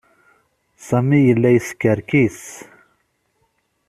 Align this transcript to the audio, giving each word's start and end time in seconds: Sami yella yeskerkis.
Sami 0.87 1.19
yella 1.21 1.49
yeskerkis. 1.53 2.39